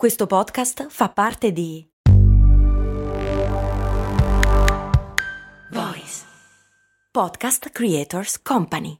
Questo 0.00 0.26
podcast 0.26 0.86
fa 0.88 1.10
parte 1.10 1.52
di 1.52 1.86
Voice 5.72 6.24
Podcast 7.10 7.68
Creators 7.68 8.40
Company. 8.40 8.96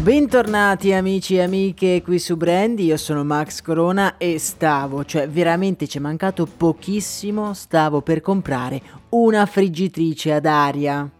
Bentornati 0.00 0.94
amici 0.94 1.36
e 1.36 1.42
amiche 1.42 2.00
qui 2.02 2.18
su 2.18 2.38
Brandy, 2.38 2.86
io 2.86 2.96
sono 2.96 3.22
Max 3.22 3.60
Corona 3.60 4.16
e 4.16 4.38
stavo, 4.38 5.04
cioè 5.04 5.28
veramente 5.28 5.86
ci 5.86 5.98
è 5.98 6.00
mancato 6.00 6.46
pochissimo, 6.46 7.52
stavo 7.52 8.00
per 8.00 8.22
comprare 8.22 8.80
una 9.10 9.44
friggitrice 9.44 10.32
ad 10.32 10.46
aria. 10.46 11.15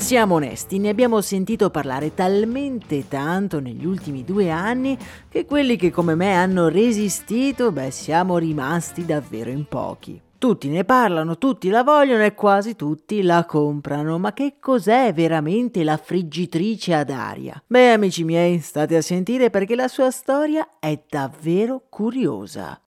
Siamo 0.00 0.36
onesti, 0.36 0.78
ne 0.78 0.88
abbiamo 0.88 1.20
sentito 1.20 1.70
parlare 1.70 2.14
talmente 2.14 3.06
tanto 3.06 3.60
negli 3.60 3.84
ultimi 3.84 4.24
due 4.24 4.50
anni 4.50 4.98
che 5.28 5.44
quelli 5.44 5.76
che 5.76 5.90
come 5.90 6.16
me 6.16 6.34
hanno 6.34 6.68
resistito, 6.68 7.70
beh, 7.70 7.92
siamo 7.92 8.38
rimasti 8.38 9.04
davvero 9.04 9.50
in 9.50 9.66
pochi. 9.66 10.20
Tutti 10.36 10.68
ne 10.68 10.84
parlano, 10.84 11.36
tutti 11.36 11.68
la 11.68 11.84
vogliono 11.84 12.24
e 12.24 12.34
quasi 12.34 12.74
tutti 12.74 13.20
la 13.22 13.44
comprano. 13.44 14.18
Ma 14.18 14.32
che 14.32 14.54
cos'è 14.58 15.12
veramente 15.12 15.84
la 15.84 15.98
friggitrice 15.98 16.94
ad 16.94 17.10
aria? 17.10 17.62
Beh, 17.66 17.92
amici 17.92 18.24
miei, 18.24 18.58
state 18.58 18.96
a 18.96 19.02
sentire 19.02 19.50
perché 19.50 19.76
la 19.76 19.86
sua 19.86 20.10
storia 20.10 20.66
è 20.80 20.98
davvero 21.08 21.82
curiosa. 21.90 22.80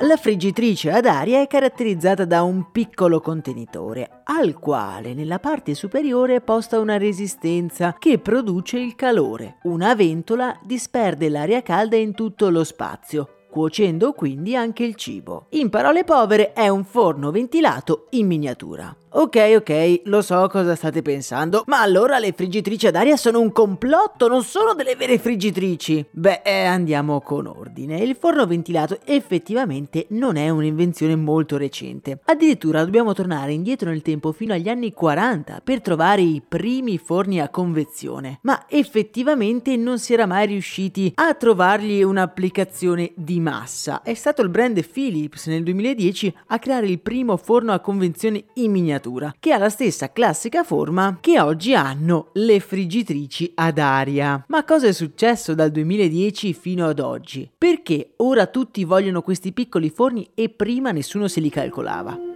La 0.00 0.16
friggitrice 0.16 0.90
ad 0.90 1.06
aria 1.06 1.40
è 1.40 1.46
caratterizzata 1.46 2.24
da 2.24 2.42
un 2.42 2.72
piccolo 2.72 3.20
contenitore, 3.20 4.22
al 4.24 4.58
quale 4.58 5.14
nella 5.14 5.38
parte 5.38 5.74
superiore 5.74 6.36
è 6.36 6.40
posta 6.40 6.80
una 6.80 6.98
resistenza 6.98 7.94
che 7.98 8.18
produce 8.18 8.78
il 8.78 8.96
calore. 8.96 9.58
Una 9.62 9.94
ventola 9.94 10.58
disperde 10.64 11.28
l'aria 11.28 11.62
calda 11.62 11.96
in 11.96 12.12
tutto 12.12 12.50
lo 12.50 12.64
spazio, 12.64 13.46
cuocendo 13.48 14.12
quindi 14.12 14.56
anche 14.56 14.82
il 14.82 14.96
cibo. 14.96 15.46
In 15.50 15.70
parole 15.70 16.02
povere 16.02 16.52
è 16.52 16.68
un 16.68 16.84
forno 16.84 17.30
ventilato 17.30 18.08
in 18.10 18.26
miniatura. 18.26 18.94
Ok, 19.16 19.36
ok, 19.54 20.00
lo 20.06 20.22
so 20.22 20.48
cosa 20.48 20.74
state 20.74 21.00
pensando, 21.00 21.62
ma 21.68 21.80
allora 21.80 22.18
le 22.18 22.32
friggitrici 22.32 22.88
ad 22.88 22.96
aria 22.96 23.16
sono 23.16 23.38
un 23.38 23.52
complotto, 23.52 24.26
non 24.26 24.42
sono 24.42 24.74
delle 24.74 24.96
vere 24.96 25.20
friggitrici. 25.20 26.04
Beh, 26.10 26.42
eh, 26.44 26.64
andiamo 26.64 27.20
con 27.20 27.46
ordine. 27.46 27.98
Il 27.98 28.16
forno 28.16 28.44
ventilato 28.44 28.98
effettivamente 29.04 30.06
non 30.08 30.34
è 30.34 30.48
un'invenzione 30.48 31.14
molto 31.14 31.56
recente. 31.56 32.18
Addirittura 32.24 32.82
dobbiamo 32.82 33.12
tornare 33.12 33.52
indietro 33.52 33.90
nel 33.90 34.02
tempo 34.02 34.32
fino 34.32 34.52
agli 34.52 34.68
anni 34.68 34.92
40 34.92 35.60
per 35.62 35.80
trovare 35.80 36.22
i 36.22 36.42
primi 36.46 36.98
forni 36.98 37.40
a 37.40 37.50
convezione, 37.50 38.40
ma 38.42 38.64
effettivamente 38.68 39.76
non 39.76 40.00
si 40.00 40.12
era 40.12 40.26
mai 40.26 40.48
riusciti 40.48 41.12
a 41.14 41.34
trovargli 41.34 42.02
un'applicazione 42.02 43.12
di 43.14 43.38
massa. 43.38 44.02
È 44.02 44.14
stato 44.14 44.42
il 44.42 44.48
brand 44.48 44.84
Philips 44.84 45.46
nel 45.46 45.62
2010 45.62 46.34
a 46.48 46.58
creare 46.58 46.88
il 46.88 46.98
primo 46.98 47.36
forno 47.36 47.72
a 47.72 47.78
convezione 47.78 48.42
in 48.54 48.72
miniatura 48.72 49.02
miniatura, 49.04 49.34
che 49.38 49.52
ha 49.52 49.58
la 49.58 49.68
stessa 49.68 50.12
classica 50.12 50.64
forma 50.64 51.18
che 51.20 51.40
oggi 51.40 51.74
hanno 51.74 52.28
le 52.34 52.60
friggitrici 52.60 53.52
ad 53.54 53.78
aria. 53.78 54.44
Ma 54.48 54.64
cosa 54.64 54.86
è 54.86 54.92
successo 54.92 55.54
dal 55.54 55.70
2010 55.70 56.54
fino 56.54 56.86
ad 56.86 57.00
oggi? 57.00 57.50
Perché 57.56 58.12
ora 58.16 58.46
tutti 58.46 58.84
vogliono 58.84 59.22
questi 59.22 59.52
piccoli 59.52 59.90
forni 59.90 60.30
e 60.34 60.48
prima 60.48 60.90
nessuno 60.90 61.28
se 61.28 61.40
li 61.40 61.50
calcolava? 61.50 62.33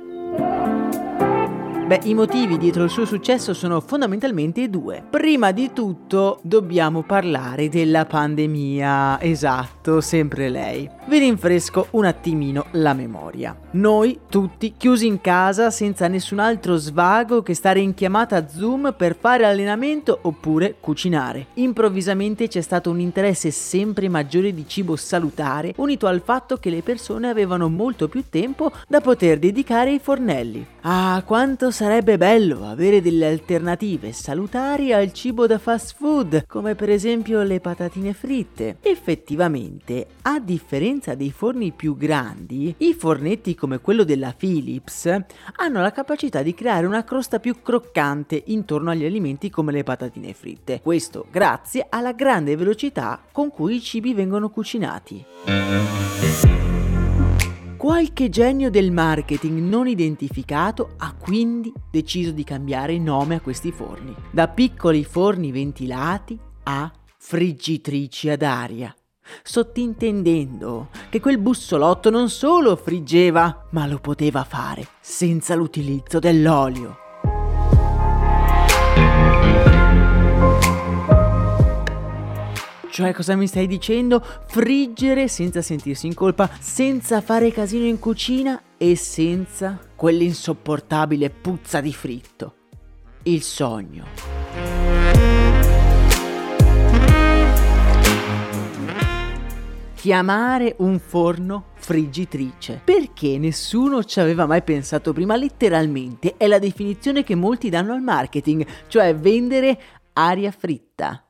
Beh, 1.88 2.00
i 2.02 2.12
motivi 2.12 2.58
dietro 2.58 2.84
il 2.84 2.90
suo 2.90 3.06
successo 3.06 3.54
sono 3.54 3.80
fondamentalmente 3.80 4.68
due. 4.68 5.02
Prima 5.08 5.52
di 5.52 5.72
tutto 5.72 6.38
dobbiamo 6.42 7.00
parlare 7.00 7.70
della 7.70 8.04
pandemia. 8.04 9.18
Esatto, 9.22 10.02
sempre 10.02 10.50
lei. 10.50 10.86
Vi 11.06 11.18
rinfresco 11.18 11.86
un 11.92 12.04
attimino 12.04 12.66
la 12.72 12.92
memoria. 12.92 13.56
Noi 13.70 14.20
tutti 14.28 14.74
chiusi 14.76 15.06
in 15.06 15.22
casa 15.22 15.70
senza 15.70 16.08
nessun 16.08 16.40
altro 16.40 16.76
svago 16.76 17.42
che 17.42 17.54
stare 17.54 17.80
in 17.80 17.94
chiamata 17.94 18.46
Zoom 18.46 18.92
per 18.94 19.16
fare 19.18 19.46
allenamento 19.46 20.18
oppure 20.20 20.74
cucinare. 20.78 21.46
Improvvisamente 21.54 22.48
c'è 22.48 22.60
stato 22.60 22.90
un 22.90 23.00
interesse 23.00 23.50
sempre 23.50 24.10
maggiore 24.10 24.52
di 24.52 24.68
cibo 24.68 24.94
salutare, 24.94 25.72
unito 25.76 26.06
al 26.06 26.20
fatto 26.22 26.58
che 26.58 26.68
le 26.68 26.82
persone 26.82 27.30
avevano 27.30 27.70
molto 27.70 28.08
più 28.08 28.24
tempo 28.28 28.72
da 28.86 29.00
poter 29.00 29.38
dedicare 29.38 29.88
ai 29.88 30.00
fornelli. 30.00 30.66
Ah, 30.82 31.22
quanto 31.24 31.70
sarebbe 31.78 32.18
bello 32.18 32.66
avere 32.66 33.00
delle 33.00 33.28
alternative 33.28 34.10
salutari 34.10 34.92
al 34.92 35.12
cibo 35.12 35.46
da 35.46 35.58
fast 35.58 35.94
food, 35.96 36.44
come 36.48 36.74
per 36.74 36.90
esempio 36.90 37.40
le 37.42 37.60
patatine 37.60 38.14
fritte. 38.14 38.78
Effettivamente, 38.80 40.08
a 40.22 40.40
differenza 40.40 41.14
dei 41.14 41.30
forni 41.30 41.70
più 41.70 41.96
grandi, 41.96 42.74
i 42.78 42.94
fornetti 42.94 43.54
come 43.54 43.78
quello 43.78 44.02
della 44.02 44.34
Philips 44.36 45.06
hanno 45.06 45.80
la 45.80 45.92
capacità 45.92 46.42
di 46.42 46.52
creare 46.52 46.84
una 46.84 47.04
crosta 47.04 47.38
più 47.38 47.62
croccante 47.62 48.42
intorno 48.46 48.90
agli 48.90 49.04
alimenti 49.04 49.48
come 49.48 49.70
le 49.70 49.84
patatine 49.84 50.34
fritte. 50.34 50.80
Questo 50.82 51.26
grazie 51.30 51.86
alla 51.88 52.10
grande 52.10 52.56
velocità 52.56 53.22
con 53.30 53.52
cui 53.52 53.76
i 53.76 53.80
cibi 53.80 54.14
vengono 54.14 54.50
cucinati. 54.50 55.24
Qualche 57.78 58.28
genio 58.28 58.70
del 58.70 58.90
marketing 58.90 59.60
non 59.60 59.86
identificato 59.86 60.94
ha 60.96 61.14
quindi 61.14 61.72
deciso 61.92 62.32
di 62.32 62.42
cambiare 62.42 62.98
nome 62.98 63.36
a 63.36 63.40
questi 63.40 63.70
forni, 63.70 64.12
da 64.32 64.48
piccoli 64.48 65.04
forni 65.04 65.52
ventilati 65.52 66.36
a 66.64 66.90
friggitrici 67.16 68.30
ad 68.30 68.42
aria, 68.42 68.92
sottintendendo 69.44 70.88
che 71.08 71.20
quel 71.20 71.38
bussolotto 71.38 72.10
non 72.10 72.28
solo 72.30 72.74
friggeva, 72.74 73.68
ma 73.70 73.86
lo 73.86 74.00
poteva 74.00 74.42
fare 74.42 74.84
senza 74.98 75.54
l'utilizzo 75.54 76.18
dell'olio. 76.18 76.96
Cioè, 82.98 83.14
cosa 83.14 83.36
mi 83.36 83.46
stai 83.46 83.68
dicendo? 83.68 84.20
Friggere 84.48 85.28
senza 85.28 85.62
sentirsi 85.62 86.08
in 86.08 86.14
colpa, 86.14 86.50
senza 86.58 87.20
fare 87.20 87.52
casino 87.52 87.84
in 87.84 88.00
cucina 88.00 88.60
e 88.76 88.96
senza 88.96 89.78
quell'insopportabile 89.94 91.30
puzza 91.30 91.80
di 91.80 91.92
fritto. 91.92 92.54
Il 93.22 93.42
sogno. 93.42 94.04
Chiamare 99.94 100.74
un 100.78 100.98
forno 100.98 101.66
friggitrice. 101.76 102.80
Perché 102.82 103.38
nessuno 103.38 104.02
ci 104.02 104.18
aveva 104.18 104.44
mai 104.44 104.62
pensato 104.62 105.12
prima? 105.12 105.36
Letteralmente 105.36 106.34
è 106.36 106.48
la 106.48 106.58
definizione 106.58 107.22
che 107.22 107.36
molti 107.36 107.70
danno 107.70 107.92
al 107.92 108.02
marketing, 108.02 108.66
cioè 108.88 109.14
vendere 109.14 109.80
aria 110.14 110.50
fritta. 110.50 111.22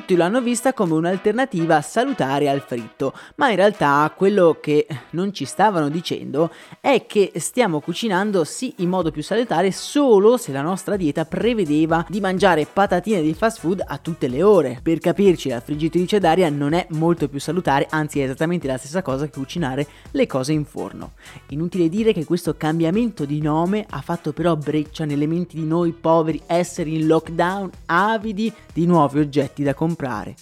Tutti 0.00 0.16
lo 0.16 0.24
hanno 0.24 0.40
vista 0.40 0.72
come 0.72 0.94
un'alternativa 0.94 1.82
salutare 1.82 2.48
al 2.48 2.62
fritto, 2.62 3.12
ma 3.34 3.50
in 3.50 3.56
realtà 3.56 4.10
quello 4.16 4.56
che 4.58 4.86
non 5.10 5.34
ci 5.34 5.44
stavano 5.44 5.90
dicendo 5.90 6.50
è 6.80 7.04
che 7.06 7.32
stiamo 7.36 7.80
cucinando 7.80 8.44
sì 8.44 8.72
in 8.78 8.88
modo 8.88 9.10
più 9.10 9.22
salutare 9.22 9.70
solo 9.72 10.38
se 10.38 10.52
la 10.52 10.62
nostra 10.62 10.96
dieta 10.96 11.26
prevedeva 11.26 12.06
di 12.08 12.18
mangiare 12.20 12.64
patatine 12.64 13.20
di 13.20 13.34
fast 13.34 13.58
food 13.58 13.84
a 13.86 13.98
tutte 13.98 14.28
le 14.28 14.42
ore. 14.42 14.80
Per 14.82 15.00
capirci, 15.00 15.50
la 15.50 15.60
friggitrice 15.60 16.18
d'aria 16.18 16.48
non 16.48 16.72
è 16.72 16.86
molto 16.92 17.28
più 17.28 17.38
salutare, 17.38 17.86
anzi 17.90 18.20
è 18.20 18.24
esattamente 18.24 18.66
la 18.66 18.78
stessa 18.78 19.02
cosa 19.02 19.26
che 19.26 19.38
cucinare 19.38 19.86
le 20.12 20.26
cose 20.26 20.54
in 20.54 20.64
forno. 20.64 21.12
Inutile 21.48 21.90
dire 21.90 22.14
che 22.14 22.24
questo 22.24 22.56
cambiamento 22.56 23.26
di 23.26 23.42
nome 23.42 23.84
ha 23.86 24.00
fatto 24.00 24.32
però 24.32 24.56
breccia 24.56 25.04
nelle 25.04 25.26
menti 25.26 25.56
di 25.56 25.66
noi 25.66 25.92
poveri 25.92 26.40
esseri 26.46 26.94
in 26.94 27.06
lockdown 27.06 27.70
avidi 27.84 28.50
di 28.72 28.86
nuovi 28.86 29.18
oggetti 29.18 29.62
da 29.62 29.74
comprare. 29.74 29.88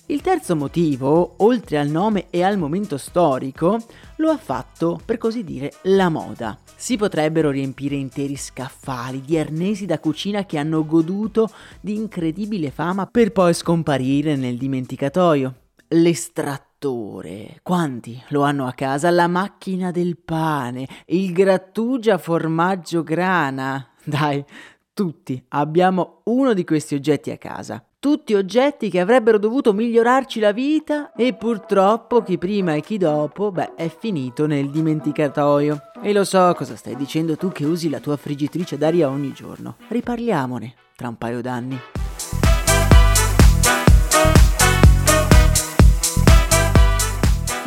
Il 0.06 0.21
terzo 0.21 0.56
motivo, 0.56 1.35
oltre 1.39 1.79
al 1.79 1.89
nome 1.89 2.27
e 2.31 2.43
al 2.43 2.59
momento 2.59 2.97
storico, 2.97 3.79
lo 4.17 4.31
ha 4.31 4.37
fatto, 4.37 5.00
per 5.05 5.19
così 5.19 5.45
dire, 5.45 5.73
la 5.83 6.09
moda. 6.09 6.59
Si 6.75 6.97
potrebbero 6.97 7.50
riempire 7.50 7.97
interi 7.97 8.37
scaffali 8.37 9.21
di 9.21 9.39
arnesi 9.39 9.87
da 9.87 9.99
cucina 9.99 10.45
che 10.45 10.59
hanno 10.59 10.85
goduto 10.87 11.50
di 11.81 11.97
incredibile 11.97 12.71
fama 12.71 13.06
per 13.06 13.33
poi 13.33 13.55
scomparire 13.55 14.37
nel 14.37 14.56
dimenticatoio. 14.56 15.55
L'estrattore, 15.89 17.61
quanti 17.62 18.23
lo 18.29 18.43
hanno 18.43 18.67
a 18.67 18.73
casa? 18.73 19.11
La 19.11 19.27
macchina 19.27 19.91
del 19.91 20.19
pane, 20.19 20.87
il 21.06 21.33
grattugia 21.33 22.19
formaggio 22.19 23.03
grana. 23.03 23.89
Dai, 24.05 24.45
Tutti 24.99 25.41
abbiamo 25.50 26.23
uno 26.25 26.55
di 26.55 26.65
questi 26.65 26.97
oggetti 26.97 27.31
a 27.31 27.39
casa. 27.39 27.81
Tutti 28.00 28.35
oggetti 28.35 28.91
che 28.91 28.99
avrebbero 28.99 29.39
dovuto 29.39 29.73
migliorarci 29.73 30.41
la 30.41 30.50
vita 30.50 31.12
e 31.12 31.35
purtroppo 31.35 32.21
chi 32.25 32.37
prima 32.37 32.75
e 32.75 32.81
chi 32.81 32.99
dopo, 32.99 33.53
beh, 33.53 33.77
è 33.77 33.89
finito 33.97 34.49
nel 34.49 34.71
dimenticatoio. 34.71 35.79
E 36.03 36.12
lo 36.12 36.25
so 36.25 36.53
cosa 36.56 36.75
stai 36.75 36.97
dicendo 36.97 37.37
tu 37.37 37.53
che 37.53 37.65
usi 37.65 37.89
la 37.89 38.00
tua 38.00 38.17
friggitrice 38.17 38.77
d'aria 38.77 39.09
ogni 39.09 39.33
giorno. 39.33 39.77
Riparliamone 39.87 40.75
tra 40.97 41.06
un 41.06 41.17
paio 41.17 41.43
d'anni. 41.43 41.79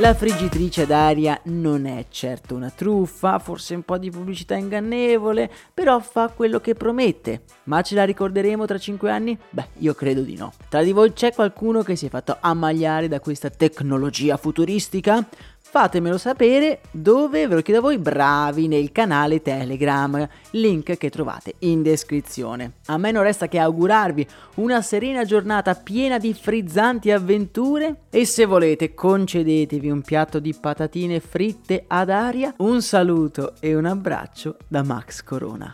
La 0.01 0.15
friggitrice 0.15 0.87
d'aria 0.87 1.39
non 1.43 1.85
è 1.85 2.07
certo 2.09 2.55
una 2.55 2.71
truffa, 2.71 3.37
forse 3.37 3.75
un 3.75 3.83
po' 3.83 3.99
di 3.99 4.09
pubblicità 4.09 4.55
ingannevole, 4.55 5.47
però 5.71 5.99
fa 5.99 6.29
quello 6.29 6.59
che 6.59 6.73
promette. 6.73 7.43
Ma 7.65 7.83
ce 7.83 7.93
la 7.93 8.03
ricorderemo 8.03 8.65
tra 8.65 8.79
5 8.79 9.11
anni? 9.11 9.37
Beh, 9.51 9.67
io 9.77 9.93
credo 9.93 10.21
di 10.21 10.35
no. 10.35 10.53
Tra 10.69 10.81
di 10.81 10.91
voi 10.91 11.13
c'è 11.13 11.31
qualcuno 11.31 11.83
che 11.83 11.95
si 11.95 12.07
è 12.07 12.09
fatto 12.09 12.35
ammagliare 12.39 13.07
da 13.07 13.19
questa 13.19 13.51
tecnologia 13.51 14.37
futuristica? 14.37 15.23
Fatemelo 15.63 16.17
sapere 16.17 16.81
dove, 16.91 17.47
ve 17.47 17.55
lo 17.55 17.61
chiedo 17.61 17.79
a 17.79 17.83
voi, 17.83 17.97
bravi 17.97 18.67
nel 18.67 18.91
canale 18.91 19.41
Telegram, 19.41 20.27
link 20.51 20.97
che 20.97 21.09
trovate 21.09 21.53
in 21.59 21.81
descrizione. 21.81 22.73
A 22.87 22.97
me 22.97 23.11
non 23.11 23.23
resta 23.23 23.47
che 23.47 23.57
augurarvi 23.57 24.27
una 24.55 24.81
serena 24.81 25.23
giornata 25.23 25.73
piena 25.75 26.17
di 26.17 26.33
frizzanti 26.33 27.09
avventure 27.09 28.01
e 28.09 28.25
se 28.25 28.45
volete 28.45 28.93
concedetevi 28.93 29.89
un 29.89 30.01
piatto 30.01 30.39
di 30.39 30.53
patatine 30.53 31.21
fritte 31.21 31.85
ad 31.87 32.09
aria, 32.09 32.53
un 32.57 32.81
saluto 32.81 33.53
e 33.61 33.73
un 33.73 33.85
abbraccio 33.85 34.57
da 34.67 34.83
Max 34.83 35.23
Corona. 35.23 35.71